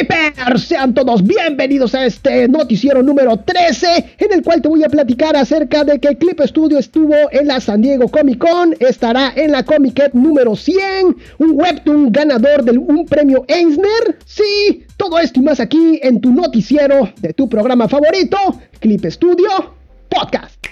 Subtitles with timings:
[0.00, 4.88] Clippers, sean todos bienvenidos a este noticiero número 13 en el cual te voy a
[4.88, 9.52] platicar acerca de que Clip Studio estuvo en la San Diego Comic Con, estará en
[9.52, 14.16] la Comic Con número 100, un webtoon ganador de un premio Eisner.
[14.24, 18.38] Sí, todo esto y más aquí en tu noticiero de tu programa favorito,
[18.78, 19.74] Clip Studio
[20.08, 20.66] Podcast.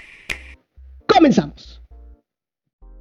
[1.05, 1.78] Comenzamos.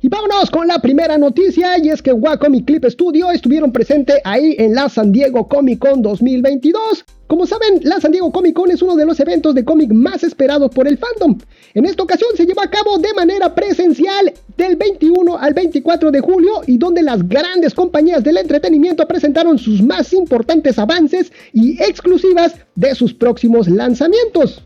[0.01, 4.21] Y vámonos con la primera noticia y es que Wacom y Clip Studio estuvieron presentes
[4.23, 7.05] ahí en la San Diego Comic Con 2022.
[7.27, 10.23] Como saben, la San Diego Comic Con es uno de los eventos de cómic más
[10.23, 11.37] esperados por el fandom.
[11.75, 16.21] En esta ocasión se llevó a cabo de manera presencial del 21 al 24 de
[16.21, 22.55] julio y donde las grandes compañías del entretenimiento presentaron sus más importantes avances y exclusivas
[22.77, 24.63] de sus próximos lanzamientos.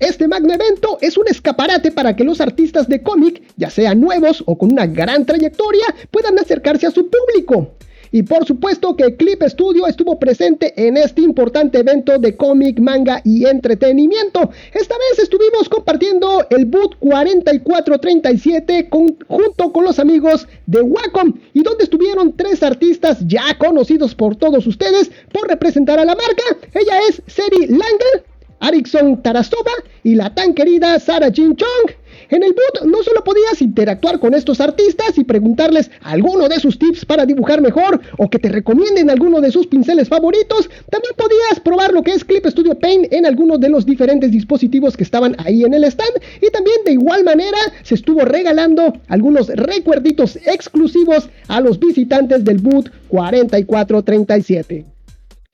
[0.00, 4.42] Este magno evento es un escaparate para que los artistas de cómic, ya sean nuevos
[4.46, 7.74] o con una gran trayectoria, puedan acercarse a su público.
[8.10, 13.20] Y por supuesto que Clip Studio estuvo presente en este importante evento de cómic, manga
[13.24, 14.50] y entretenimiento.
[14.72, 18.88] Esta vez estuvimos compartiendo el boot 4437
[19.28, 24.66] junto con los amigos de Wacom y donde estuvieron tres artistas ya conocidos por todos
[24.66, 26.42] ustedes por representar a la marca.
[26.72, 28.29] Ella es Seri Langer,
[28.60, 29.72] Arikson Tarasova
[30.04, 31.90] y la tan querida Sarah Jin Chong.
[32.28, 36.78] En el boot no solo podías interactuar con estos artistas y preguntarles alguno de sus
[36.78, 41.60] tips para dibujar mejor o que te recomienden alguno de sus pinceles favoritos, también podías
[41.64, 45.34] probar lo que es Clip Studio Paint en algunos de los diferentes dispositivos que estaban
[45.38, 51.28] ahí en el stand y también de igual manera se estuvo regalando algunos recuerditos exclusivos
[51.48, 54.99] a los visitantes del boot 4437.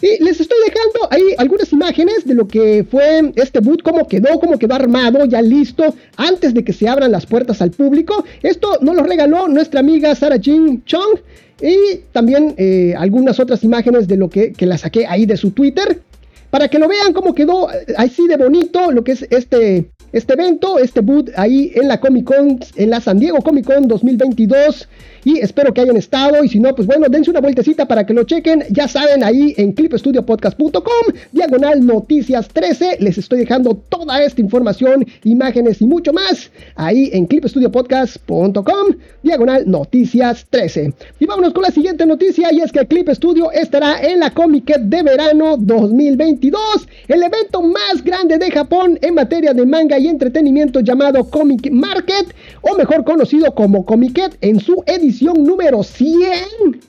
[0.02, 4.38] Y les estoy dejando ahí algunas imágenes de lo que fue este boot, cómo quedó,
[4.38, 8.22] cómo quedó armado, ya listo, antes de que se abran las puertas al público.
[8.42, 11.20] Esto nos lo regaló nuestra amiga Sarah Jin Chong.
[11.62, 15.52] Y también eh, algunas otras imágenes de lo que, que la saqué ahí de su
[15.52, 16.02] Twitter.
[16.50, 20.34] Para que lo vean cómo quedó eh, así de bonito lo que es este, este
[20.34, 24.88] evento, este boot ahí en la Comic Con, en la San Diego Comic Con 2022
[25.26, 26.44] y espero que hayan estado.
[26.44, 29.54] Y si no, pues bueno, dense una vueltecita para que lo chequen, ya saben, ahí
[29.56, 36.52] en clipstudiopodcast.com, diagonal noticias 13, les estoy dejando toda esta información, imágenes y mucho más,
[36.76, 38.86] ahí en clipstudiopodcast.com,
[39.24, 40.94] diagonal noticias 13.
[41.18, 44.78] Y vámonos con la siguiente noticia y es que Clip Studio estará en la Comic
[44.78, 50.80] de verano 2022, el evento más grande de Japón en materia de manga y entretenimiento
[50.80, 56.80] llamado Comic Market, o mejor conocido como Comiket en su edición número 100,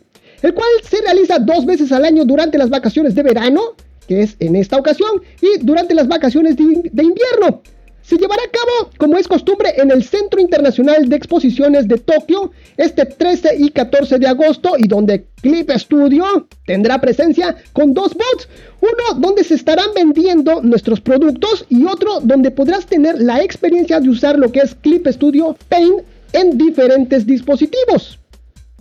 [0.42, 3.62] el cual se realiza dos veces al año durante las vacaciones de verano,
[4.08, 7.62] que es en esta ocasión, y durante las vacaciones de, invierno.
[8.08, 12.52] Se llevará a cabo, como es costumbre, en el Centro Internacional de Exposiciones de Tokio
[12.78, 18.48] este 13 y 14 de agosto y donde Clip Studio tendrá presencia con dos bots.
[18.80, 24.08] Uno donde se estarán vendiendo nuestros productos y otro donde podrás tener la experiencia de
[24.08, 26.00] usar lo que es Clip Studio Paint
[26.32, 28.20] en diferentes dispositivos.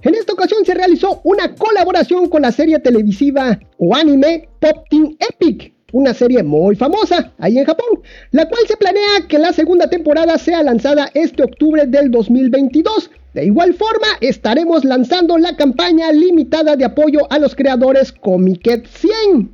[0.02, 5.16] En esta ocasión se realizó una colaboración con la serie televisiva o anime Pop Team
[5.18, 9.88] Epic, una serie muy famosa ahí en Japón, la cual se planea que la segunda
[9.88, 13.10] temporada sea lanzada este octubre del 2022.
[13.32, 19.50] De igual forma, estaremos lanzando la campaña limitada de apoyo a los creadores Comiket 100,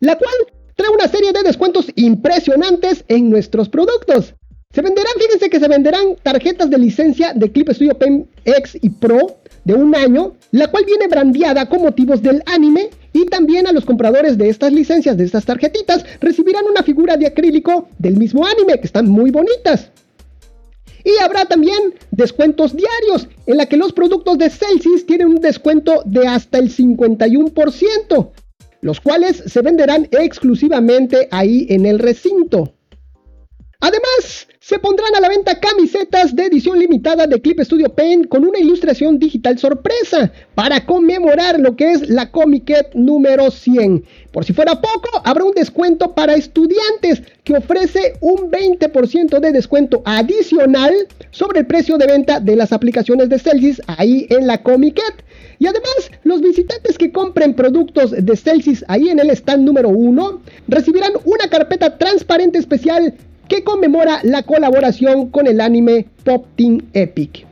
[0.00, 0.34] la cual
[0.76, 4.34] trae una serie de descuentos impresionantes en nuestros productos.
[4.74, 8.90] Se venderán, fíjense que se venderán tarjetas de licencia de Clip Studio Pen X y
[8.90, 13.72] Pro de un año, la cual viene brandeada con motivos del anime y también a
[13.72, 18.46] los compradores de estas licencias, de estas tarjetitas, recibirán una figura de acrílico del mismo
[18.46, 19.90] anime, que están muy bonitas.
[21.04, 26.02] Y habrá también descuentos diarios, en la que los productos de Celsius tienen un descuento
[26.04, 28.30] de hasta el 51%,
[28.80, 32.74] los cuales se venderán exclusivamente ahí en el recinto.
[33.80, 38.44] Además, se pondrán a la venta camisetas de edición limitada de Clip Studio Paint con
[38.44, 44.04] una ilustración digital sorpresa para conmemorar lo que es la Comiket número 100.
[44.30, 50.00] Por si fuera poco, habrá un descuento para estudiantes que ofrece un 20% de descuento
[50.04, 50.94] adicional
[51.32, 55.24] sobre el precio de venta de las aplicaciones de Celsius ahí en la Comiket.
[55.58, 60.40] Y además, los visitantes que compren productos de Celsius ahí en el stand número 1
[60.68, 63.12] recibirán una carpeta transparente especial
[63.48, 67.46] que conmemora la colaboración con el anime Pop Team Epic.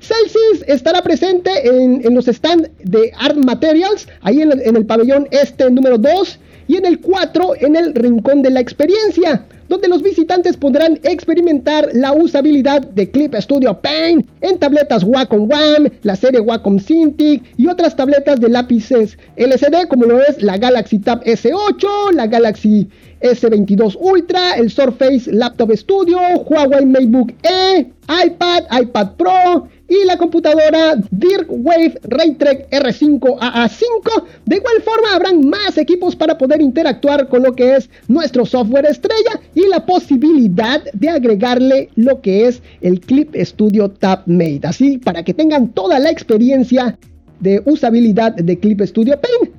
[0.00, 5.98] Celsius estará presente en, los stands de Art Materials, ahí en el, pabellón este número
[5.98, 6.38] 2
[6.68, 11.88] y en el 4 en el Rincón de la Experiencia, donde los visitantes podrán experimentar
[11.92, 17.66] la usabilidad de Clip Studio Paint en tabletas Wacom WAM, la serie Wacom Cintiq y
[17.66, 22.88] otras tabletas de lápices LCD como lo es la Galaxy Tab S8, la Galaxy
[23.20, 30.96] S22 Ultra, el Surface Laptop Studio, Huawei MateBook E, iPad, iPad Pro y la computadora
[31.10, 34.24] DirectWave Raytrek R5 AA5.
[34.44, 38.86] De igual forma habrán más equipos para poder interactuar con lo que es nuestro software
[38.86, 44.60] estrella y la posibilidad de agregarle lo que es el Clip Studio Tab Mate.
[44.64, 46.98] Así para que tengan toda la experiencia
[47.40, 49.54] de usabilidad de Clip Studio Paint.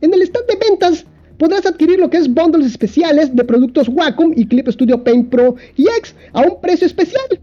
[0.00, 1.06] En el stand de ventas
[1.38, 5.56] podrás adquirir lo que es bundles especiales de productos Wacom y Clip Studio Paint Pro
[5.76, 7.40] y X a un precio especial.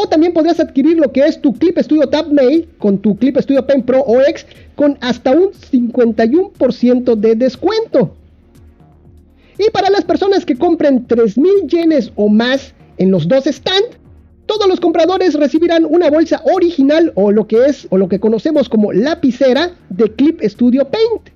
[0.00, 3.36] O también podrás adquirir lo que es tu Clip Studio Tab Mate con tu Clip
[3.36, 4.46] Studio Paint Pro o X
[4.76, 8.14] con hasta un 51% de descuento.
[9.58, 13.98] Y para las personas que compren 3.000 yenes o más en los dos stands,
[14.46, 18.68] todos los compradores recibirán una bolsa original o lo que es o lo que conocemos
[18.68, 21.30] como lapicera de Clip Studio Paint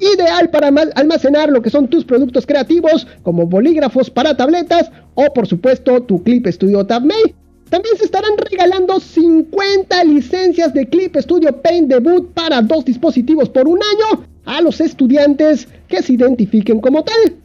[0.00, 5.46] ideal para almacenar lo que son tus productos creativos como bolígrafos para tabletas o por
[5.46, 7.39] supuesto tu Clip Studio Tab Mate.
[7.70, 13.68] También se estarán regalando 50 licencias de Clip Studio Paint Debut para dos dispositivos por
[13.68, 17.36] un año a los estudiantes que se identifiquen como tal.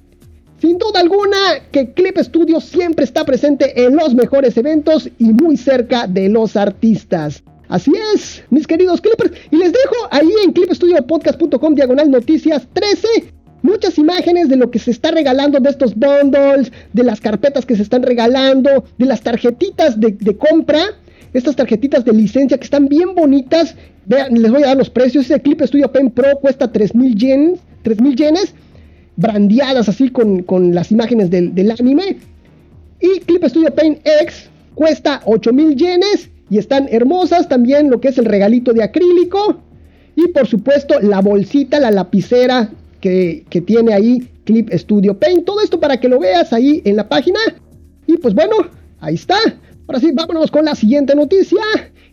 [0.60, 1.38] Sin duda alguna
[1.72, 6.56] que Clip Studio siempre está presente en los mejores eventos y muy cerca de los
[6.56, 7.44] artistas.
[7.68, 9.32] Así es, mis queridos clippers.
[9.52, 13.36] Y les dejo ahí en clipstudiopodcast.com diagonal noticias 13
[13.66, 17.76] muchas imágenes de lo que se está regalando de estos bundles, de las carpetas que
[17.76, 20.82] se están regalando, de las tarjetitas de, compra,
[21.34, 23.76] estas tarjetitas de licencia que están bien bonitas.
[24.06, 25.26] Vean, les voy a dar los precios.
[25.26, 28.54] Ese Clip Studio Pen Pro cuesta 3000 yenes, 3000 yenes,
[29.18, 32.18] brandeadas así con, con las imágenes del, anime.
[33.02, 38.18] Y Clip Studio Paint X cuesta 8000 yenes y están hermosas también lo que es
[38.18, 39.60] el regalito de acrílico
[40.16, 42.70] y por supuesto la bolsita, la lapicera
[43.06, 45.46] que, tiene ahí Clip Studio Paint.
[45.46, 47.40] Todo esto para que lo veas ahí en la página.
[48.08, 48.56] Y pues bueno,
[49.00, 49.38] ahí está.
[49.88, 51.62] Ahora sí, vámonos con la siguiente noticia.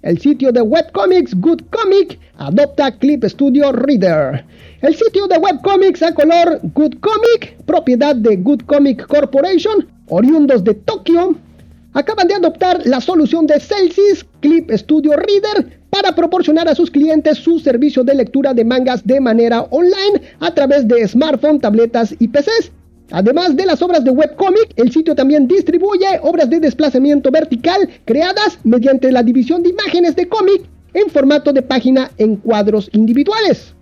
[0.03, 4.45] El sitio de webcomics Good Comic adopta Clip Studio Reader.
[4.83, 10.75] El sitio de webcomics a color Good Comic, propiedad de Good Comic Corporation, oriundos de
[10.75, 11.37] Tokio,
[11.95, 17.37] acaban de adoptar la solución de Celsius Clip Studio Reader para proporcionar a sus clientes
[17.37, 22.29] su servicio de lectura de mangas de manera online a través de smartphone, tabletas y
[22.29, 22.73] PCs.
[23.11, 28.59] Además de las obras de webcomic, el sitio también distribuye obras de desplazamiento vertical creadas
[28.65, 30.63] mediante la división de imágenes de cómic
[30.95, 33.75] en formato de página en cuadros individuales.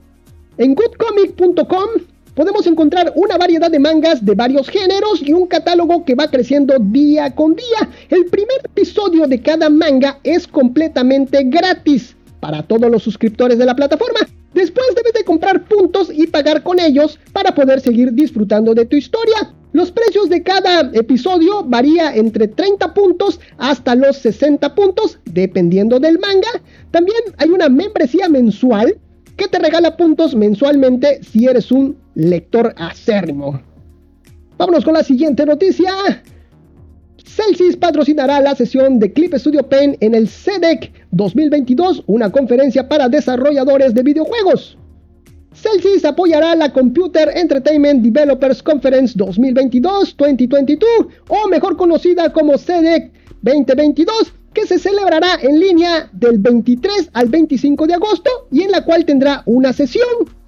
[0.58, 2.09] En goodcomic.com
[2.40, 6.74] podemos encontrar una variedad de mangas de varios géneros y un catálogo que va creciendo
[6.80, 7.90] día con día.
[8.08, 13.76] El primer episodio de cada manga es completamente gratis para todos los suscriptores de la
[13.76, 14.20] plataforma.
[14.54, 18.96] Después debes de comprar puntos y pagar con ellos para poder seguir disfrutando de tu
[18.96, 19.52] historia.
[19.74, 26.18] Los precios de cada episodio varía entre 30 puntos hasta los 60 puntos, dependiendo del
[26.18, 26.62] manga.
[26.90, 28.96] También hay una membresía mensual
[29.40, 31.96] que te regala puntos mensualmente si eres un
[32.28, 33.60] lector acérrimo.
[34.58, 35.90] Vámonos con la siguiente noticia.
[37.24, 43.08] Celsius patrocinará la sesión de Clip Studio Pen en el CEDEC 2022, una conferencia para
[43.08, 44.76] desarrolladores de videojuegos.
[45.54, 53.12] Celsius apoyará la Computer Entertainment Developers Conference 2022-2022, o mejor conocida como CEDEC
[53.42, 58.84] 2022, que se celebrará en línea del 23 al 25 de agosto y en la
[58.84, 60.39] cual tendrá una sesión.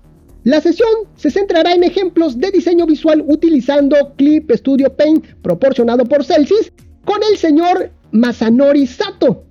[0.44, 6.24] La sesión se centrará en ejemplos de diseño visual utilizando Clip Studio Paint proporcionado por
[6.24, 6.72] Celsius
[7.04, 9.44] con el señor Masanori Sato,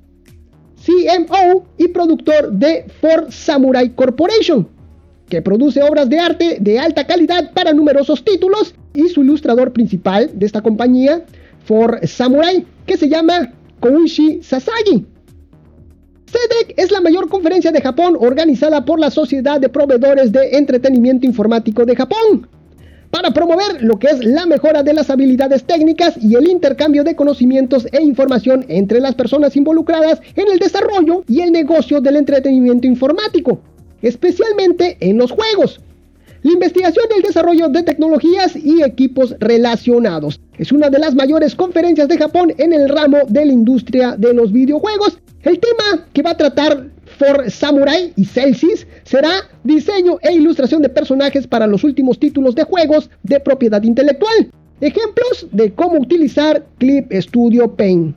[0.85, 4.67] CMO y productor de Ford Samurai Corporation,
[5.29, 10.29] que produce obras de arte de alta calidad para numerosos títulos y su ilustrador principal
[10.33, 11.23] de esta compañía,
[11.63, 15.05] Ford Samurai, que se llama Kouishi Sasagi.
[16.31, 21.25] CEDEC es la mayor conferencia de Japón organizada por la Sociedad de Proveedores de Entretenimiento
[21.25, 22.47] Informático de Japón
[23.09, 27.17] para promover lo que es la mejora de las habilidades técnicas y el intercambio de
[27.17, 32.87] conocimientos e información entre las personas involucradas en el desarrollo y el negocio del entretenimiento
[32.87, 33.59] informático,
[34.01, 35.81] especialmente en los juegos.
[36.43, 40.39] La investigación y el desarrollo de tecnologías y equipos relacionados.
[40.57, 44.33] Es una de las mayores conferencias de Japón en el ramo de la industria de
[44.33, 45.19] los videojuegos.
[45.43, 49.31] El tema que va a tratar For Samurai y Celsius será
[49.63, 54.51] diseño e ilustración de personajes para los últimos títulos de juegos de propiedad intelectual.
[54.81, 58.15] ejemplos de cómo utilizar Clip Studio Paint.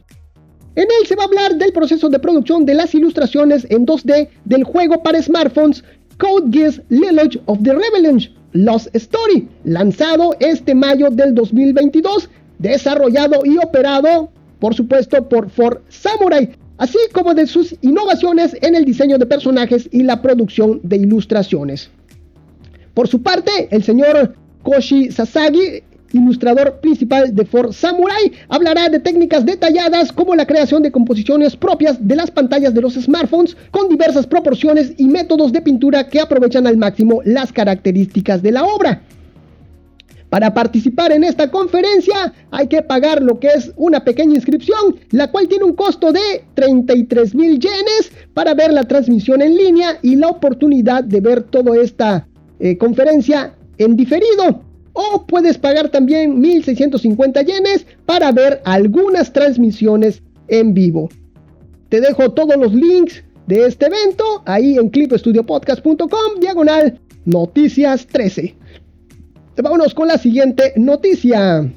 [0.77, 4.29] En él se va a hablar del proceso de producción de las ilustraciones en 2D
[4.47, 5.85] del juego para smartphones
[6.19, 13.59] Code Geass Lineage of the Revenge Lost Story, lanzado este mayo del 2022, desarrollado y
[13.59, 19.27] operado, por supuesto, por For Samurai, así como de sus innovaciones en el diseño de
[19.27, 21.91] personajes y la producción de ilustraciones.
[22.95, 25.83] Por su parte, el señor Koshi Sasagi
[26.15, 31.97] ilustrador principal de For Samurai, hablará de técnicas detalladas como la creación de composiciones propias
[32.07, 36.67] de las pantallas de los smartphones con diversas proporciones y métodos de pintura que aprovechan
[36.67, 39.03] al máximo las características de la obra.
[40.31, 45.31] Para participar en esta conferencia hay que pagar lo que es una pequeña inscripción, la
[45.31, 50.17] cual tiene un costo de 33 mil yenes para ver la transmisión en línea y
[50.17, 52.27] la oportunidad de ver toda esta
[52.59, 54.63] eh, conferencia en diferido
[54.95, 61.11] o puedes pagar también 1650 yenes para ver algunas transmisiones en vivo.
[61.89, 68.55] Te dejo todos los links de este evento ahí en clipstudiopodcast.com diagonal noticias 13.
[69.63, 71.71] Vámonos con la siguiente noticia.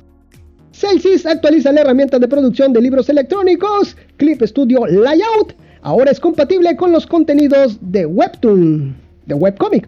[0.71, 5.55] Celsius actualiza la herramienta de producción de libros electrónicos Clip Studio Layout.
[5.81, 9.87] Ahora es compatible con los contenidos de Webtoon, de webcomic.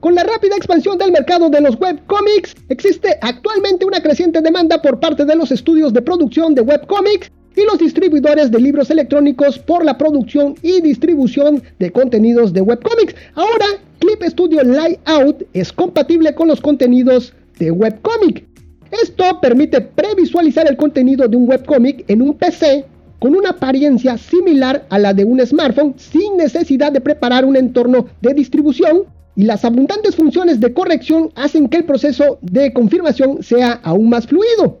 [0.00, 5.00] Con la rápida expansión del mercado de los webcomics, existe actualmente una creciente demanda por
[5.00, 9.84] parte de los estudios de producción de webcomics y los distribuidores de libros electrónicos por
[9.84, 13.14] la producción y distribución de contenidos de webcomics.
[13.34, 13.66] Ahora,
[14.00, 18.46] Clip Studio Layout es compatible con los contenidos de webcomic.
[18.90, 22.86] Esto permite previsualizar el contenido de un webcomic en un PC
[23.18, 28.06] con una apariencia similar a la de un smartphone sin necesidad de preparar un entorno
[28.22, 29.04] de distribución
[29.36, 34.26] y las abundantes funciones de corrección hacen que el proceso de confirmación sea aún más
[34.26, 34.80] fluido.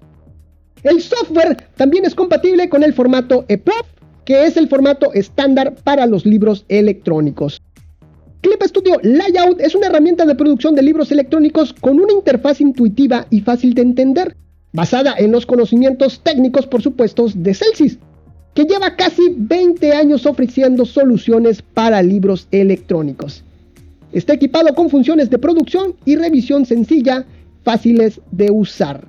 [0.82, 3.84] El software también es compatible con el formato EPUB,
[4.24, 7.60] que es el formato estándar para los libros electrónicos.
[8.40, 13.26] Clip Studio Layout es una herramienta de producción de libros electrónicos con una interfaz intuitiva
[13.28, 14.34] y fácil de entender,
[14.72, 17.98] basada en los conocimientos técnicos, por supuesto, de Celsius,
[18.54, 23.44] que lleva casi 20 años ofreciendo soluciones para libros electrónicos.
[24.12, 27.26] Está equipado con funciones de producción y revisión sencilla,
[27.62, 29.06] fáciles de usar.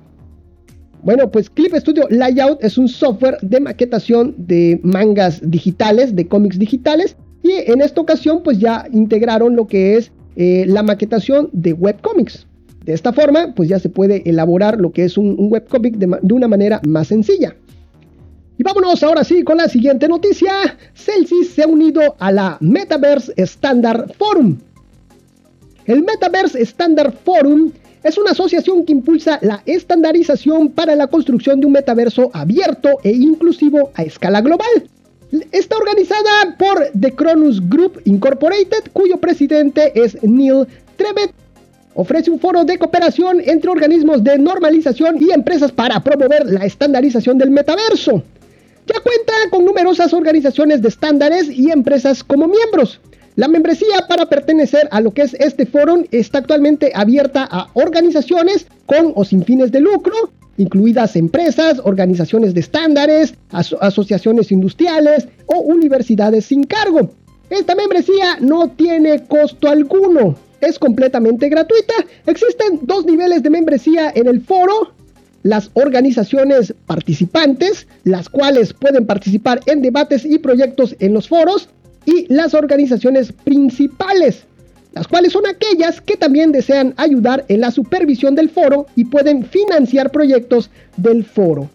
[1.02, 6.58] Bueno, pues Clip Studio Layout es un software de maquetación de mangas digitales, de cómics
[6.58, 11.72] digitales, y en esta ocasión pues ya integraron lo que es eh, la maquetación de
[11.72, 12.46] webcomics.
[12.84, 16.34] De esta forma, pues ya se puede elaborar lo que es un, webcomic de, de
[16.34, 17.54] una manera más sencilla.
[18.58, 20.52] Y vámonos ahora sí con la siguiente noticia.
[20.94, 24.58] Celsius se ha unido a la Metaverse Standard Forum.
[25.86, 27.70] El Metaverse Standard Forum
[28.02, 33.12] es una asociación que impulsa la estandarización para la construcción de un metaverso abierto e
[33.12, 34.88] inclusivo a escala global.
[35.50, 41.32] Está organizada por The Cronus Group Incorporated, cuyo presidente es Neil Trevet.
[41.94, 47.38] Ofrece un foro de cooperación entre organismos de normalización y empresas para promover la estandarización
[47.38, 48.22] del metaverso.
[48.86, 53.00] Ya cuenta con numerosas organizaciones de estándares y empresas como miembros.
[53.34, 58.66] La membresía para pertenecer a lo que es este foro está actualmente abierta a organizaciones
[58.84, 66.46] con o sin fines de lucro, incluidas empresas, organizaciones de estándares, asociaciones industriales o universidades
[66.46, 67.10] sin cargo.
[67.50, 71.94] Esta membresía no tiene costo alguno, es completamente gratuita.
[72.26, 74.92] Existen dos niveles de membresía en el foro.
[75.42, 81.68] Las organizaciones participantes, las cuales pueden participar en debates y proyectos en los foros,
[82.06, 84.44] y las organizaciones principales,
[84.92, 89.44] las cuales son aquellas que también desean ayudar en la supervisión del foro y pueden
[89.44, 91.68] financiar proyectos del foro.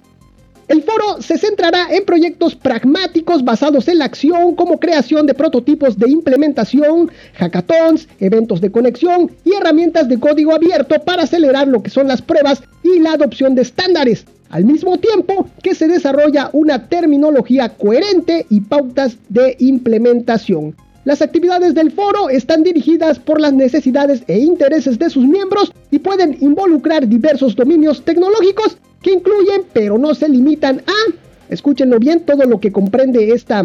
[0.67, 5.97] El foro se centrará en proyectos pragmáticos basados en la acción como creación de prototipos
[5.97, 11.89] de implementación, hackathons, eventos de conexión y herramientas de código abierto para acelerar lo que
[11.89, 16.89] son las pruebas y la adopción de estándares, al mismo tiempo que se desarrolla una
[16.89, 20.75] terminología coherente y pautas de implementación.
[21.07, 25.99] Las actividades del foro están dirigidas por las necesidades e intereses de sus miembros y
[25.99, 31.13] pueden involucrar diversos dominios tecnológicos que incluyen, pero no se limitan a,
[31.47, 33.63] escúchenlo bien, todo lo que comprende esta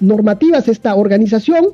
[0.00, 1.72] normativas, esta organización,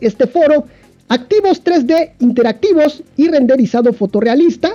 [0.00, 0.64] este foro,
[1.08, 4.72] activos 3D interactivos y renderizado fotorrealista,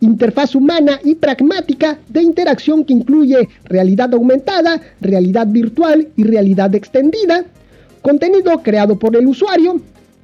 [0.00, 7.44] interfaz humana y pragmática de interacción que incluye realidad aumentada, realidad virtual y realidad extendida,
[8.04, 9.80] contenido creado por el usuario,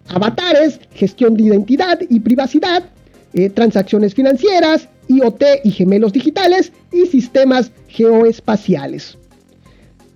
[0.09, 2.85] avatares, gestión de identidad y privacidad,
[3.33, 9.17] eh, transacciones financieras, IoT y gemelos digitales y sistemas geoespaciales.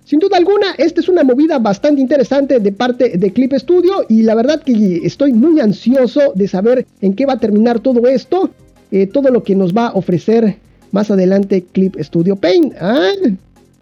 [0.03, 4.21] Sin duda alguna, esta es una movida bastante interesante de parte de Clip Studio y
[4.21, 8.51] la verdad que estoy muy ansioso de saber en qué va a terminar todo esto,
[8.91, 10.57] eh, todo lo que nos va a ofrecer
[10.91, 12.75] más adelante Clip Studio Paint.
[12.79, 13.09] Ah,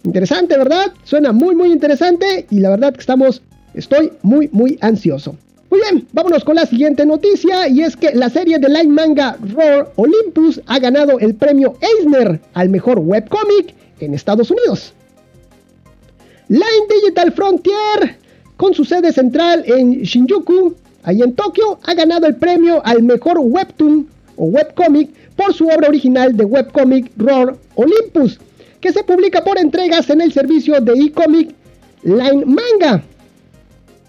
[0.06, 0.94] interesante, ¿verdad?
[1.04, 3.42] Suena muy muy interesante y la verdad que estamos,
[3.74, 5.36] estoy muy muy ansioso.
[5.70, 9.38] Muy bien, vámonos con la siguiente noticia y es que la serie de light manga
[9.42, 14.94] Roar Olympus ha ganado el premio Eisner al mejor webcomic en Estados Unidos.
[16.50, 18.18] Line Digital Frontier,
[18.58, 23.40] con su sede central en Shinjuku, ahí en Tokio, ha ganado el premio al mejor
[23.40, 28.40] webtoon o webcomic por su obra original de webcomic Roar Olympus,
[28.80, 31.56] que se publica por entregas en el servicio de e-comic
[32.04, 33.04] Line Manga.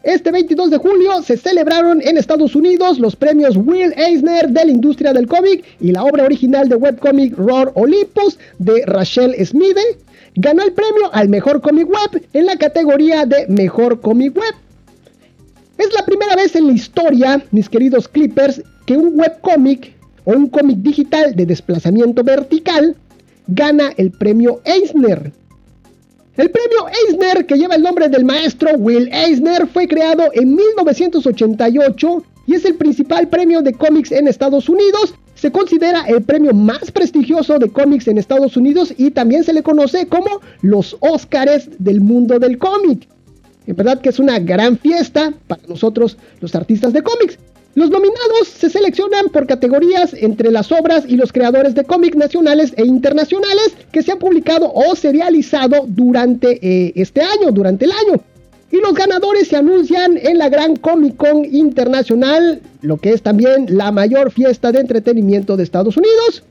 [0.04, 4.70] Este 22 de julio se celebraron en Estados Unidos los premios Will Eisner de la
[4.70, 9.78] industria del cómic y la obra original de webcomic Roar Olympus de Rachel Smith
[10.34, 14.54] ganó el premio al mejor cómic web en la categoría de mejor cómic web.
[15.78, 19.94] Es la primera vez en la historia, mis queridos clippers, que un webcomic
[20.26, 22.94] o un cómic digital de desplazamiento vertical
[23.46, 25.32] gana el premio Eisner.
[26.36, 32.24] El premio Eisner, que lleva el nombre del maestro Will Eisner, fue creado en 1988
[32.46, 36.90] y es el principal premio de cómics en Estados Unidos se considera el premio más
[36.90, 42.00] prestigioso de cómics en Estados Unidos y también se le conoce como los Óscares del
[42.00, 43.08] mundo del cómic.
[43.66, 47.38] En verdad que es una gran fiesta para nosotros los artistas de cómics.
[47.74, 52.72] Los nominados se seleccionan por categorías entre las obras y los creadores de cómics nacionales
[52.76, 58.20] e internacionales que se han publicado o serializado durante eh, este año, durante el año.
[58.70, 63.66] Y los ganadores se anuncian en la Gran Comic Con Internacional, lo que es también
[63.68, 66.44] la mayor fiesta de entretenimiento de Estados Unidos.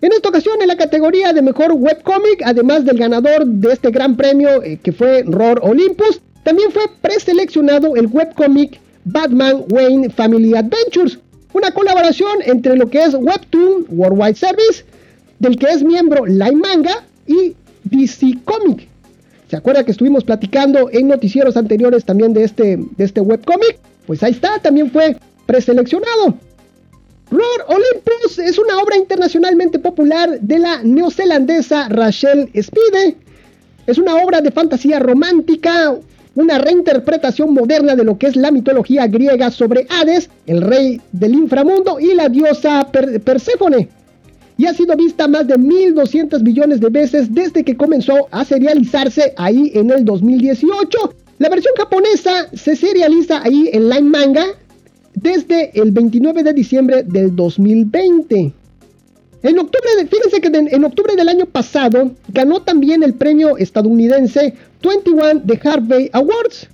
[0.00, 4.16] En esta ocasión, en la categoría de mejor webcomic, además del ganador de este gran
[4.16, 11.18] premio eh, que fue Roar Olympus, también fue preseleccionado el webcomic Batman Wayne Family Adventures,
[11.52, 14.84] una colaboración entre lo que es Webtoon Worldwide Service,
[15.38, 18.88] del que es miembro Line Manga y DC Comic.
[19.48, 23.78] ¿Se acuerda que estuvimos platicando en noticieros anteriores también de este, de este webcomic?
[24.06, 26.34] Pues ahí está, también fue preseleccionado.
[27.30, 33.16] Roar Olympus es una obra internacionalmente popular de la neozelandesa Rachel Spide.
[33.86, 35.94] Es una obra de fantasía romántica,
[36.34, 41.34] una reinterpretación moderna de lo que es la mitología griega sobre Hades, el rey del
[41.34, 42.86] inframundo, y la diosa
[43.24, 43.88] Perséfone
[44.56, 49.34] y ha sido vista más de 1.200 billones de veces desde que comenzó a serializarse
[49.36, 50.98] ahí en el 2018.
[51.38, 54.46] La versión japonesa se serializa ahí en Line Manga
[55.14, 58.52] desde el 29 de diciembre del 2020.
[59.44, 65.40] En octubre, fíjense que en octubre del año pasado ganó también el premio estadounidense 21
[65.44, 66.66] de Harvey Awards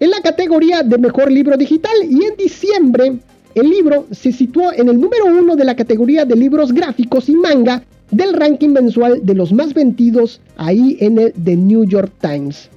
[0.00, 3.16] en la categoría de mejor libro digital y en diciembre
[3.54, 7.36] el libro se situó en el número uno de la categoría de libros gráficos y
[7.36, 12.68] manga del ranking mensual de los más vendidos ahí en el The New York Times.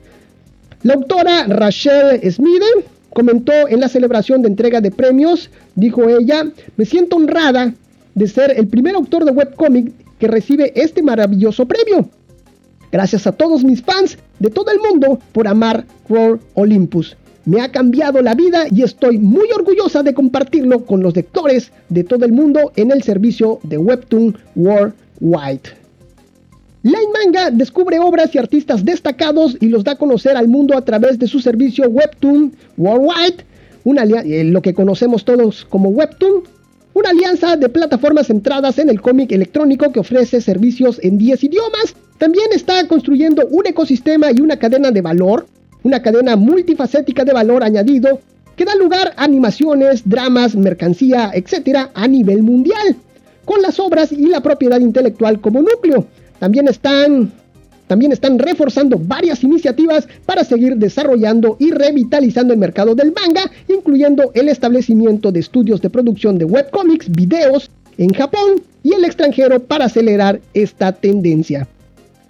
[0.84, 2.62] La autora Rachel Smith
[3.14, 6.46] comentó en la celebración de entrega de premios, dijo ella,
[6.78, 7.74] me siento honrada
[8.16, 12.10] de ser el primer autor de webcomic que recibe este maravilloso premio.
[12.92, 17.16] Gracias a todos mis fans de todo el mundo por amar Roar Olympus
[17.50, 22.04] me ha cambiado la vida y estoy muy orgullosa de compartirlo con los lectores de
[22.04, 25.80] todo el mundo en el servicio de Webtoon Worldwide.
[26.84, 30.86] Line Manga descubre obras y artistas destacados y los da a conocer al mundo a
[30.86, 33.44] través de su servicio Webtoon Worldwide,
[33.84, 36.44] una eh, lo que conocemos todos como Webtoon,
[36.94, 41.96] una alianza de plataformas centradas en el cómic electrónico que ofrece servicios en 10 idiomas.
[42.18, 45.46] También está construyendo un ecosistema y una cadena de valor
[45.84, 48.20] una cadena multifacética de valor añadido
[48.56, 51.90] que da lugar a animaciones, dramas, mercancía, etc.
[51.94, 52.96] a nivel mundial,
[53.46, 56.06] con las obras y la propiedad intelectual como núcleo.
[56.40, 57.32] También están,
[57.90, 64.30] también están reforzando varias iniciativas para seguir desarrollando y revitalizando el mercado del manga, incluyendo
[64.36, 69.86] el establecimiento de estudios de producción de webcomics, videos en Japón y el extranjero para
[69.86, 71.68] acelerar esta tendencia.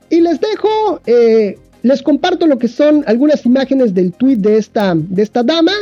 [0.09, 4.95] Y les dejo eh, les comparto lo que son algunas imágenes del tweet de esta,
[4.95, 5.73] de esta dama,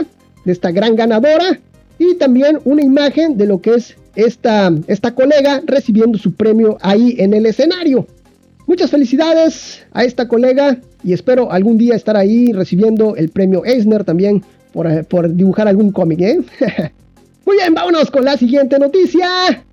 [0.43, 1.59] de esta gran ganadora,
[1.99, 7.15] y también una imagen de lo que es esta, esta colega recibiendo su premio ahí
[7.19, 8.07] en el escenario.
[8.67, 14.03] Muchas felicidades a esta colega y espero algún día estar ahí recibiendo el premio Eisner
[14.03, 16.19] también por, por dibujar algún cómic.
[16.19, 16.37] ¿eh?
[17.45, 19.63] Muy bien, vámonos Vámonos con la siguiente noticia.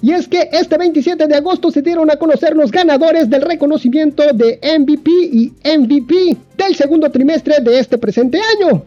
[0.00, 4.22] Y es que este 27 de agosto se dieron a conocer los ganadores del reconocimiento
[4.32, 8.84] de MVP y MVP del segundo trimestre de este presente año.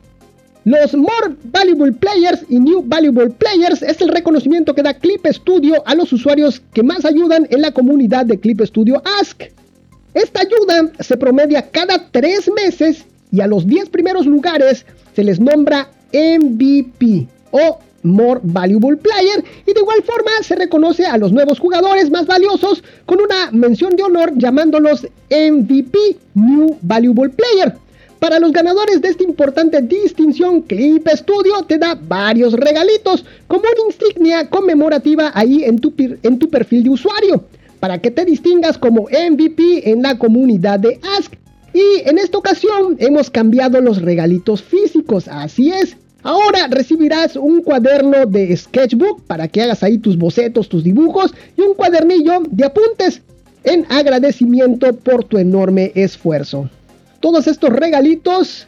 [0.68, 5.82] Los More Valuable Players y New Valuable Players es el reconocimiento que da Clip Studio
[5.86, 9.44] a los usuarios que más ayudan en la comunidad de Clip Studio Ask.
[10.14, 15.40] Esta ayuda se promedia cada tres meses y a los 10 primeros lugares se les
[15.40, 21.60] nombra MVP o More Valuable Player y de igual forma se reconoce a los nuevos
[21.60, 27.87] jugadores más valiosos con una mención de honor llamándolos MVP New Valuable Player.
[28.20, 33.94] Para los ganadores de esta importante distinción, Clip Studio te da varios regalitos, como una
[33.94, 37.44] insignia conmemorativa ahí en tu, en tu perfil de usuario,
[37.80, 41.34] para que te distingas como MVP en la comunidad de Ask.
[41.74, 45.96] Y en esta ocasión hemos cambiado los regalitos físicos, así es.
[46.24, 51.62] Ahora recibirás un cuaderno de sketchbook para que hagas ahí tus bocetos, tus dibujos y
[51.62, 53.22] un cuadernillo de apuntes
[53.64, 56.68] en agradecimiento por tu enorme esfuerzo.
[57.20, 58.68] Todos estos regalitos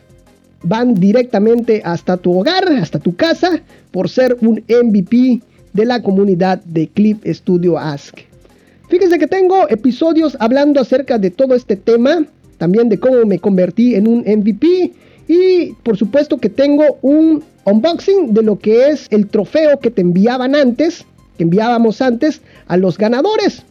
[0.64, 5.42] van directamente hasta tu hogar, hasta tu casa, por ser un MVP
[5.74, 8.20] de la comunidad de Clip Studio Ask.
[8.90, 12.26] Fíjense que tengo episodios hablando acerca de todo este tema,
[12.58, 14.94] también de cómo me convertí en un MVP
[15.28, 20.02] y por supuesto que tengo un unboxing de lo que es el trofeo que te
[20.02, 21.06] enviaban antes,
[21.38, 23.64] que enviábamos antes a los ganadores.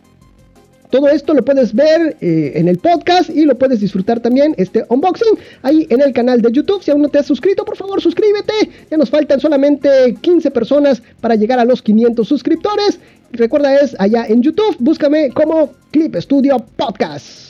[0.90, 4.84] Todo esto lo puedes ver eh, en el podcast y lo puedes disfrutar también este
[4.88, 6.82] unboxing ahí en el canal de YouTube.
[6.82, 8.54] Si aún no te has suscrito, por favor suscríbete.
[8.90, 12.98] Ya nos faltan solamente 15 personas para llegar a los 500 suscriptores.
[13.32, 14.76] Recuerda es allá en YouTube.
[14.78, 17.48] Búscame como Clip Studio Podcast.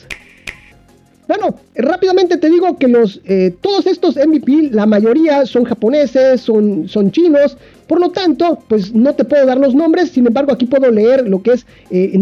[1.29, 6.89] Bueno, rápidamente te digo que los, eh, todos estos MVP, la mayoría son japoneses, son,
[6.89, 10.65] son chinos, por lo tanto, pues no te puedo dar los nombres, sin embargo aquí
[10.65, 12.13] puedo leer lo que es eh,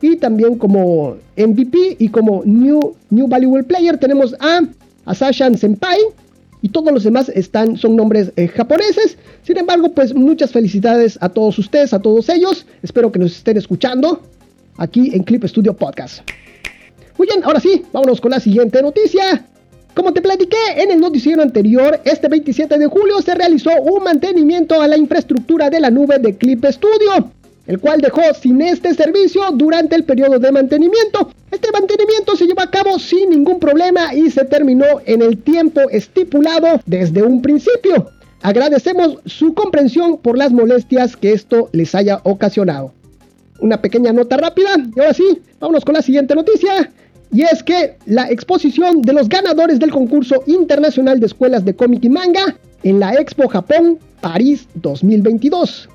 [0.00, 4.60] y también como MVP y como New, New Valuable Player tenemos a
[5.04, 5.98] Asashan Senpai.
[6.62, 9.18] Y todos los demás están, son nombres eh, japoneses.
[9.42, 12.66] Sin embargo, pues muchas felicidades a todos ustedes, a todos ellos.
[12.82, 14.22] Espero que nos estén escuchando
[14.78, 16.28] aquí en Clip Studio Podcast.
[17.18, 19.46] Muy bien, ahora sí, vámonos con la siguiente noticia.
[19.94, 24.80] Como te platiqué en el noticiero anterior, este 27 de julio se realizó un mantenimiento
[24.80, 27.30] a la infraestructura de la nube de Clip Studio
[27.66, 31.30] el cual dejó sin este servicio durante el periodo de mantenimiento.
[31.50, 35.80] Este mantenimiento se llevó a cabo sin ningún problema y se terminó en el tiempo
[35.90, 38.10] estipulado desde un principio.
[38.42, 42.92] Agradecemos su comprensión por las molestias que esto les haya ocasionado.
[43.58, 46.92] Una pequeña nota rápida y ahora sí, vámonos con la siguiente noticia.
[47.32, 52.04] Y es que la exposición de los ganadores del concurso internacional de escuelas de cómic
[52.04, 55.88] y manga en la Expo Japón París 2022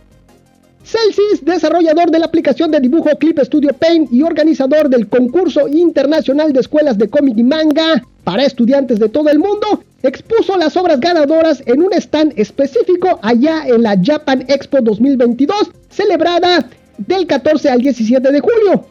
[0.83, 6.53] Celsius, desarrollador de la aplicación de dibujo Clip Studio Paint y organizador del concurso internacional
[6.53, 10.99] de escuelas de cómic y manga para estudiantes de todo el mundo, expuso las obras
[10.99, 16.67] ganadoras en un stand específico allá en la Japan Expo 2022, celebrada
[16.97, 18.85] del 14 al 17 de julio.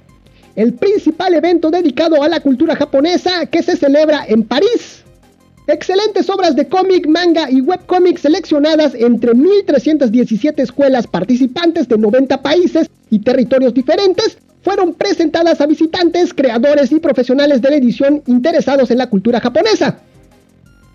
[0.56, 5.04] El principal evento dedicado a la cultura japonesa que se celebra en París.
[5.66, 12.90] Excelentes obras de cómic, manga y webcómic seleccionadas entre 1.317 escuelas participantes de 90 países
[13.10, 18.98] y territorios diferentes fueron presentadas a visitantes, creadores y profesionales de la edición interesados en
[18.98, 19.98] la cultura japonesa.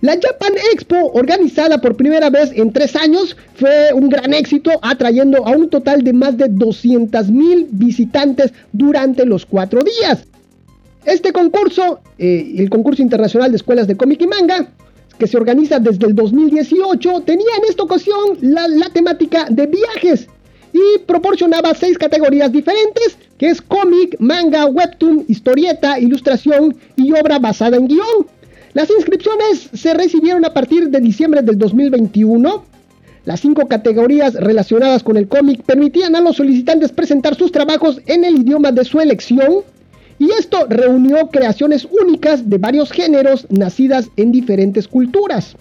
[0.02, 5.48] La Japan Expo, organizada por primera vez en tres años, fue un gran éxito, atrayendo
[5.48, 10.26] a un total de más de 200.000 visitantes durante los cuatro días.
[11.06, 14.68] Este concurso, eh, el concurso internacional de escuelas de cómic y manga,
[15.20, 20.28] que se organiza desde el 2018, tenía en esta ocasión la, temática de viajes
[20.74, 27.78] y proporcionaba seis categorías diferentes, que es cómic, manga, webtoon, historieta, ilustración y obra basada
[27.78, 28.28] en guion.
[28.74, 32.66] Las inscripciones se recibieron a partir de diciembre del 2021.
[33.26, 38.26] Las cinco categorías relacionadas con el cómic permitían a los solicitantes presentar sus trabajos en
[38.26, 39.64] el idioma de su elección
[40.18, 45.56] y esto reunió creaciones únicas de varios géneros nacidas en diferentes culturas.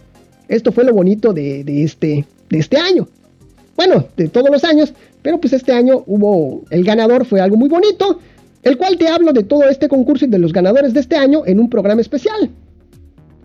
[0.48, 3.08] Esto fue lo bonito de, este, de este año.
[3.76, 7.68] Bueno, de todos los años, pero pues este año hubo, el ganador fue algo muy
[7.68, 8.20] bonito,
[8.62, 11.42] el cual te hablo de todo este concurso y de los ganadores de este año
[11.46, 12.50] en un programa especial.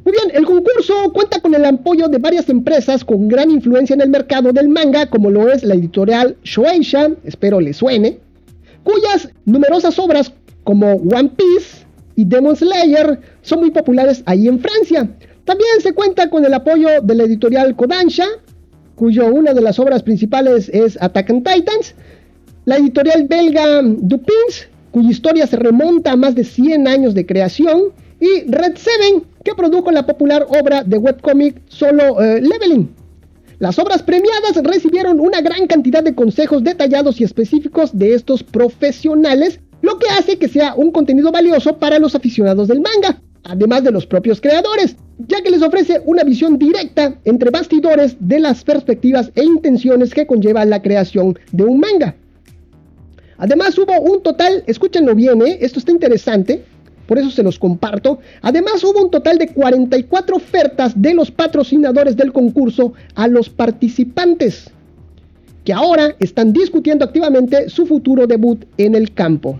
[0.05, 4.01] Muy bien, el concurso cuenta con el apoyo de varias empresas con gran influencia en
[4.01, 8.19] el mercado del manga, como lo es la editorial Shueisha, espero le suene,
[8.83, 10.31] cuyas numerosas obras
[10.69, 11.83] como One Piece
[12.15, 15.09] y Demon Slayer son muy populares ahí en Francia.
[15.43, 18.27] También se cuenta con el apoyo de la editorial Kodansha,
[18.93, 21.95] cuyo una de las obras principales es Attack on Titans.
[22.65, 27.85] La editorial belga Dupins, cuya historia se remonta a más de 100 años de creación.
[28.19, 32.93] Y Red Seven, que produjo la popular obra de webcomic Solo eh, Leveling.
[33.57, 39.59] Las obras premiadas recibieron una gran cantidad de consejos detallados y específicos de estos profesionales,
[39.81, 43.91] lo que hace que sea un contenido valioso para los aficionados del manga además de
[43.91, 49.31] los propios creadores, ya que les ofrece una visión directa entre bastidores de las perspectivas
[49.35, 52.15] e intenciones que conlleva la creación de un manga.
[53.37, 55.57] Además hubo un total, escúchenlo bien, ¿eh?
[55.61, 56.63] esto está interesante,
[57.07, 58.19] por eso se los comparto.
[58.41, 64.69] Además hubo un total de 44 ofertas de los patrocinadores del concurso a los participantes,
[65.63, 69.59] que ahora están discutiendo activamente su futuro debut en el campo.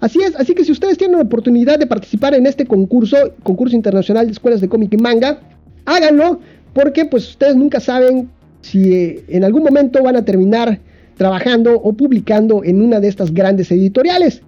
[0.00, 3.74] Así es, así que si ustedes tienen la oportunidad de participar en este concurso, concurso
[3.74, 5.40] internacional de escuelas de cómic y manga,
[5.84, 6.40] háganlo
[6.72, 8.30] porque pues ustedes nunca saben
[8.60, 10.78] si eh, en algún momento van a terminar
[11.16, 14.42] trabajando o publicando en una de estas grandes editoriales.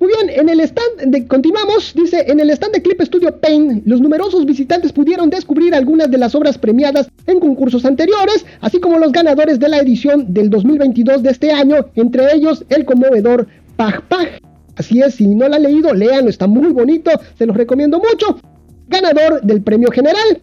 [0.00, 3.86] Muy bien, en el stand de, continuamos, dice, en el stand de Clip Studio Paint,
[3.86, 8.98] los numerosos visitantes pudieron descubrir algunas de las obras premiadas en concursos anteriores, así como
[8.98, 14.02] los ganadores de la edición del 2022 de este año, entre ellos el conmovedor Paj
[14.08, 14.49] Paj.
[14.76, 18.40] Así es, si no lo ha leído, léanlo, está muy bonito, se los recomiendo mucho.
[18.88, 20.40] Ganador del premio general.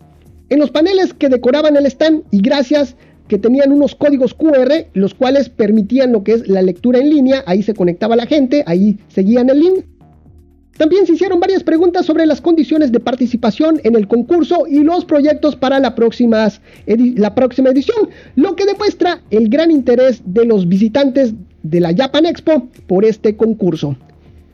[0.49, 2.95] En los paneles que decoraban el stand y gracias
[3.27, 7.43] que tenían unos códigos QR, los cuales permitían lo que es la lectura en línea,
[7.45, 9.85] ahí se conectaba la gente, ahí seguían el link.
[10.77, 15.05] También se hicieron varias preguntas sobre las condiciones de participación en el concurso y los
[15.05, 21.33] proyectos para la la próxima edición, lo que demuestra el gran interés de los visitantes
[21.63, 23.97] de la Japan Expo por este concurso.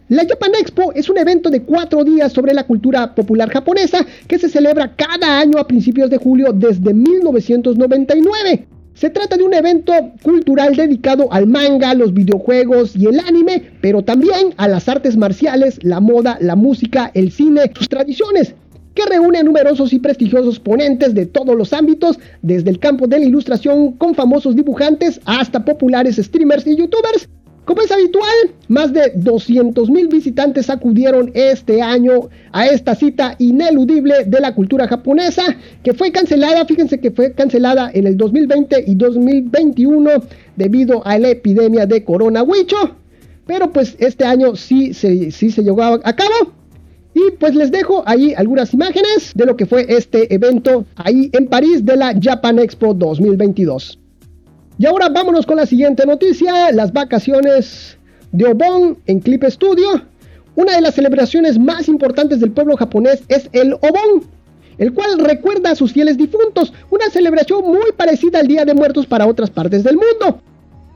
[0.09, 4.37] La Japan Expo es un evento de cuatro días sobre la cultura popular japonesa que
[4.37, 8.67] se celebra cada año a principios de julio desde 1999.
[8.95, 14.03] Se trata de un evento cultural dedicado al manga, los videojuegos y el anime, pero
[14.03, 18.55] también a las artes marciales, la moda, la música, el cine, sus tradiciones,
[18.93, 23.19] que reúne a numerosos y prestigiosos ponentes de todos los ámbitos, desde el campo de
[23.19, 27.29] la ilustración con famosos dibujantes hasta populares streamers y youtubers,
[27.65, 28.34] como es habitual,
[28.67, 35.43] más de 200.000 visitantes acudieron este año a esta cita ineludible de la cultura japonesa,
[35.82, 40.10] que fue cancelada, fíjense que fue cancelada en el 2020 y 2021
[40.58, 42.91] debido a la epidemia de coronavirus.
[43.47, 46.54] Pero pues este año sí, sí se llevó a cabo.
[47.13, 51.47] Y pues les dejo ahí algunas imágenes de lo que fue este evento ahí en
[51.47, 53.99] París de la Japan Expo 2022.
[54.77, 57.97] Y ahora vámonos con la siguiente noticia, las vacaciones
[58.31, 60.01] de Obon en Clip Studio.
[60.55, 64.23] Una de las celebraciones más importantes del pueblo japonés es el Obon,
[64.79, 69.05] el cual recuerda a sus fieles difuntos, una celebración muy parecida al Día de Muertos
[69.05, 70.41] para otras partes del mundo.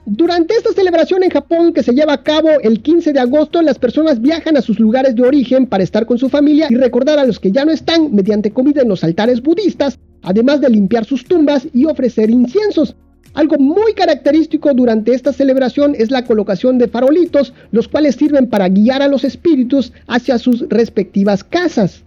[0.08, 3.78] Durante esta celebración en Japón que se lleva a cabo el 15 de agosto, las
[3.78, 7.26] personas viajan a sus lugares de origen para estar con su familia y recordar a
[7.26, 11.26] los que ya no están mediante comida en los altares budistas, además de limpiar sus
[11.26, 12.96] tumbas y ofrecer inciensos.
[13.38, 18.68] Algo muy característico durante esta celebración es la colocación de farolitos, los cuales sirven para
[18.68, 22.04] guiar a los espíritus hacia sus respectivas casas.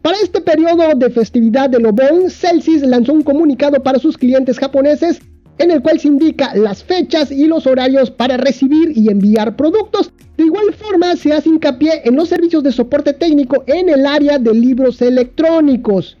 [0.00, 5.20] Para este periodo de festividad de Lobon, Celsius lanzó un comunicado para sus clientes japoneses
[5.58, 10.12] en el cual se indica las fechas y los horarios para recibir y enviar productos.
[10.38, 14.38] De igual forma, se hace hincapié en los servicios de soporte técnico en el área
[14.38, 16.16] de libros electrónicos,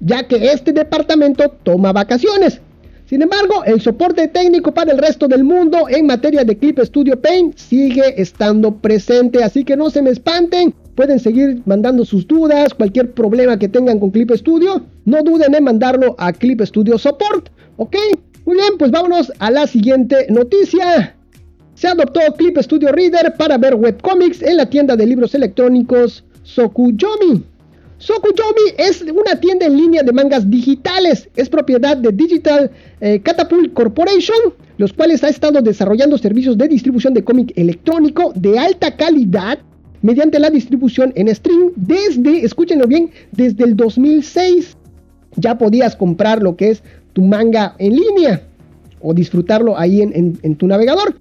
[0.00, 2.60] ya que este departamento toma vacaciones.
[3.06, 7.20] Sin embargo, el soporte técnico para el resto del mundo en materia de Clip Studio
[7.20, 10.74] Paint sigue estando presente, así que no se me espanten.
[10.96, 15.62] Pueden seguir mandando sus dudas, cualquier problema que tengan con Clip Studio, no duden en
[15.62, 17.96] mandarlo a Clip Studio Support, ¿ok?
[18.44, 21.14] Muy bien, pues vámonos a la siguiente noticia.
[21.74, 27.44] Se adoptó Clip Studio Reader para ver webcomics en la tienda de libros electrónicos Sokuyomi.
[27.98, 31.28] Sokuyomi es una tienda en línea de mangas digitales.
[31.34, 34.36] Es propiedad de Digital eh, Catapult Corporation,
[34.76, 39.58] los cuales ha estado desarrollando servicios de distribución de cómic electrónico de alta calidad
[40.02, 44.76] mediante la distribución en stream desde, escúchenlo bien, desde el 2006.
[45.36, 46.82] Ya podías comprar lo que es
[47.14, 48.42] tu manga en línea
[49.00, 51.14] o disfrutarlo ahí en tu navegador.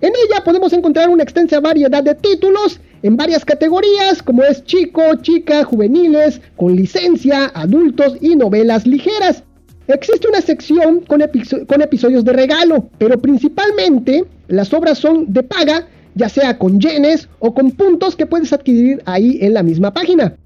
[0.00, 5.02] En ella podemos encontrar una extensa variedad de títulos en varias categorías como es chico,
[5.20, 9.44] chica, juveniles, con licencia, adultos y novelas ligeras.
[9.88, 16.28] Existe una sección con, episodios de regalo, pero principalmente las obras son de paga, ya
[16.28, 20.36] sea con yenes o con puntos que puedes adquirir ahí en la misma página.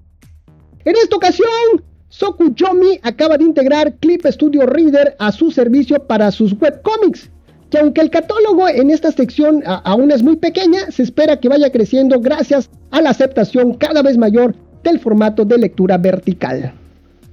[0.84, 6.52] En esta ocasión, Sokuyomi acaba de integrar Clip Studio Reader a su servicio para sus
[6.60, 7.30] webcomics.
[7.74, 11.72] Que aunque el catálogo en esta sección aún es muy pequeña, se espera que vaya
[11.72, 16.72] creciendo gracias a la aceptación cada vez mayor del formato de lectura vertical.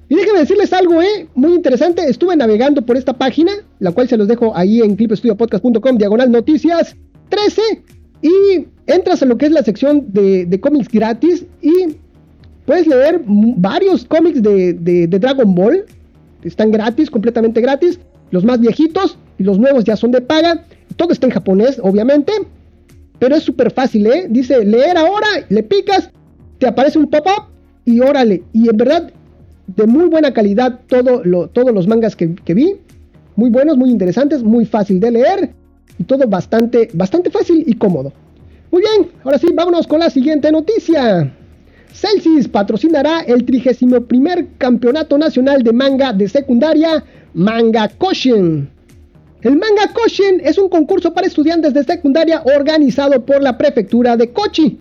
[0.10, 1.27] Y déjenme decirles algo, ¿eh?
[1.36, 2.01] Muy interesante.
[2.10, 6.95] Estuve navegando por esta página, la cual se los dejo ahí en clipestudiopodcast.com, diagonal noticias
[7.30, 7.62] 13.
[8.23, 11.97] Y entras a lo que es la sección de, de cómics gratis y
[12.65, 15.86] puedes leer varios cómics de, de, Dragon Ball.
[16.41, 17.99] Están gratis, completamente gratis.
[18.32, 20.65] Los más viejitos los nuevos ya son de paga.
[20.95, 22.32] Todo está en japonés, obviamente.
[23.19, 24.27] Pero es súper fácil, ¿eh?
[24.30, 26.10] Dice leer ahora, le picas,
[26.58, 27.45] te aparece un pop-up
[27.86, 28.43] y órale.
[28.54, 29.12] Y en verdad,
[29.67, 32.77] de muy buena calidad todo lo, todos los mangas que, que, vi.
[33.36, 35.54] Muy buenos, muy interesantes, muy fácil de leer.
[35.97, 38.12] Y todo bastante, bastante fácil y cómodo.
[38.71, 41.32] Muy bien, ahora sí, vámonos con la siguiente noticia.
[41.93, 44.06] Celsius patrocinará el 31
[44.58, 48.69] Campeonato Nacional de Manga de Secundaria, Manga Koshin.
[49.41, 54.30] El Manga Koshin es un concurso para estudiantes de secundaria organizado por la prefectura de
[54.30, 54.80] Kochi,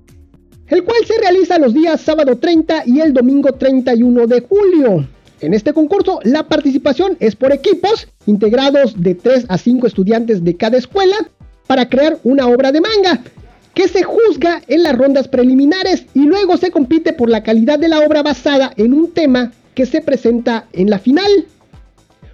[0.68, 5.08] el cual se realiza los días sábado 30 y el domingo 31 de julio.
[5.40, 10.54] En este concurso, la participación es por equipos integrados de 3 a 5 estudiantes de
[10.54, 11.16] cada escuela
[11.66, 13.22] para crear una obra de manga
[13.72, 17.88] que se juzga en las rondas preliminares y luego se compite por la calidad de
[17.88, 21.46] la obra basada en un tema que se presenta en la final.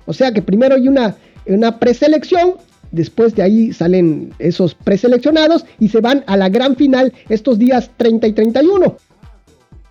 [0.07, 1.15] O sea que primero hay una,
[1.47, 2.55] una preselección,
[2.91, 7.91] después de ahí salen esos preseleccionados y se van a la gran final estos días
[7.97, 8.97] 30 y 31.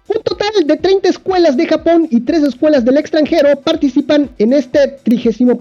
[0.07, 4.97] Un total de 30 escuelas de Japón y 3 escuelas del extranjero participan en esta
[4.97, 5.59] 31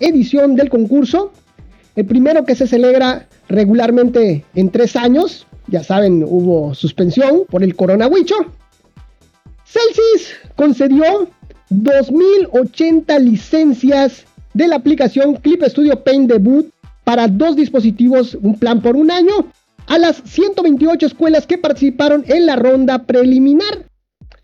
[0.00, 1.32] edición del concurso.
[1.94, 5.46] El primero que se celebra regularmente en tres años.
[5.68, 8.32] Ya saben, hubo suspensión por el coronavirus.
[9.64, 11.28] Celsius concedió
[11.70, 16.70] 2.080 licencias de la aplicación Clip Studio Paint Debut
[17.04, 19.52] para dos dispositivos, un plan por un año,
[19.86, 23.84] a las 128 escuelas que participaron en la ronda preliminar.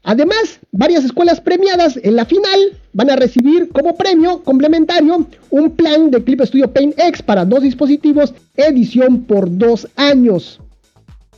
[0.04, 6.10] Además, varias escuelas premiadas en la final van a recibir como premio complementario un plan
[6.10, 10.60] de Clip Studio Paint X para dos dispositivos, edición por dos años.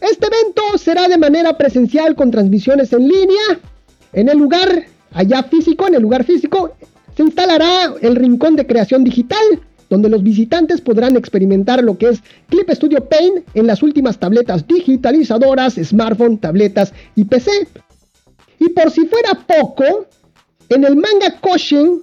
[0.00, 3.60] Este evento será de manera presencial con transmisiones en línea.
[4.12, 6.74] En el lugar allá físico, en el lugar físico,
[7.16, 12.20] se instalará el rincón de creación digital, donde los visitantes podrán experimentar lo que es
[12.48, 17.50] Clip Studio Paint en las últimas tabletas digitalizadoras, smartphone, tabletas y PC.
[18.58, 20.06] Y por si fuera poco,
[20.70, 22.02] en el manga Koshin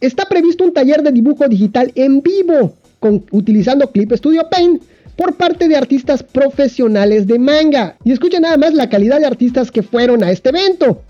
[0.00, 4.82] está previsto un taller de dibujo digital en vivo, con, utilizando Clip Studio Paint
[5.16, 7.96] por parte de artistas profesionales de manga.
[8.04, 11.02] Y escuchen nada más la calidad de artistas que fueron a este evento.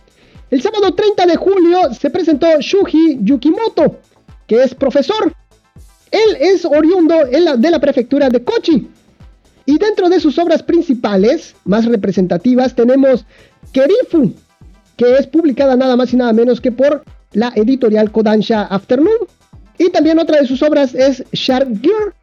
[0.50, 3.96] El sábado 30 de julio se presentó Shuji Yukimoto,
[4.46, 5.32] que es profesor.
[6.12, 8.88] Él es oriundo de la prefectura de Kochi.
[9.64, 13.26] Y dentro de sus obras principales, más representativas, tenemos
[13.72, 14.32] Kerifu,
[14.96, 19.26] que es publicada nada más y nada menos que por la editorial Kodansha Afternoon.
[19.78, 22.14] Y también otra de sus obras es Shark Gear,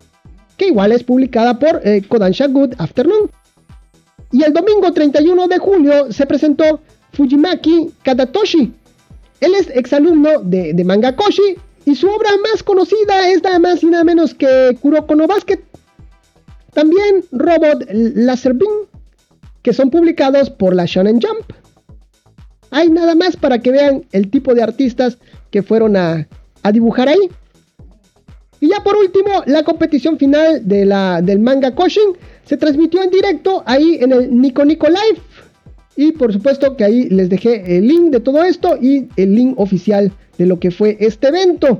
[0.55, 3.29] que igual es publicada por eh, Kodansha Good Afternoon.
[4.31, 6.79] Y el domingo 31 de julio se presentó
[7.13, 8.73] Fujimaki Kadatoshi.
[9.39, 13.83] Él es exalumno de, de Manga Koshi y su obra más conocida es nada más
[13.83, 15.59] y nada menos que Kuroko no Basket.
[16.73, 18.87] También Robot Laser Beam,
[19.61, 21.51] que son publicados por la Shonen Jump.
[22.71, 25.17] Hay nada más para que vean el tipo de artistas
[25.51, 26.27] que fueron a,
[26.71, 27.29] dibujar ahí.
[28.59, 33.11] Y ya por último, la competición final de la, del manga Koshin se transmitió en
[33.11, 35.21] directo ahí en el Nico Nico Live.
[35.95, 39.59] Y por supuesto que ahí les dejé el link de todo esto y el link
[39.59, 41.79] oficial de lo que fue este evento.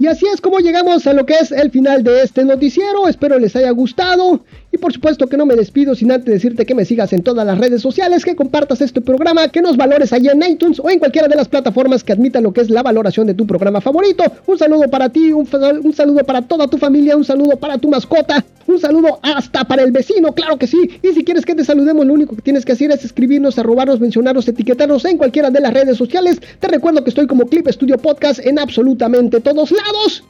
[0.00, 3.08] Y así es como llegamos a lo que es el final de este noticiero.
[3.08, 4.44] Espero les haya gustado.
[4.70, 7.46] Y por supuesto que no me despido sin antes decirte que me sigas en todas
[7.46, 10.98] las redes sociales, que compartas este programa, que nos valores allá en iTunes o en
[10.98, 14.24] cualquiera de las plataformas que admitan lo que es la valoración de tu programa favorito.
[14.46, 15.48] Un saludo para ti, un,
[15.82, 19.82] un saludo para toda tu familia, un saludo para tu mascota, un saludo hasta para
[19.82, 21.00] el vecino, claro que sí.
[21.02, 24.00] Y si quieres que te saludemos, lo único que tienes que hacer es escribirnos, arrobarnos,
[24.00, 26.40] mencionarnos, etiquetarnos en cualquiera de las redes sociales.
[26.58, 30.24] Te recuerdo que estoy como Clip Studio Podcast en absolutamente todos lados.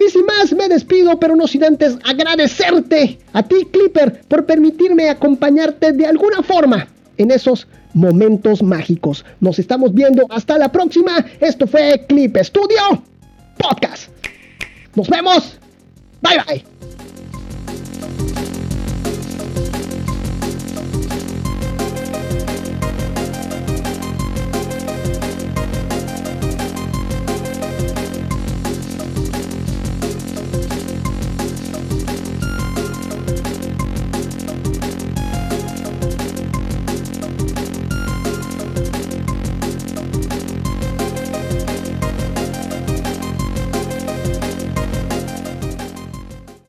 [0.00, 5.10] Y sin más, me despido, pero no sin antes agradecerte a ti, Clipper, por permitirme
[5.10, 6.88] acompañarte de alguna forma
[7.18, 9.24] en esos momentos mágicos.
[9.40, 11.24] Nos estamos viendo hasta la próxima.
[11.40, 13.02] Esto fue Clip Studio
[13.58, 14.08] Podcast.
[14.94, 15.58] Nos vemos.
[16.22, 16.64] Bye bye.